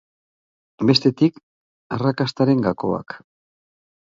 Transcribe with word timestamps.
Bestetik, 0.91 1.37
arrakastaren 1.99 2.65
gakoak. 2.69 3.17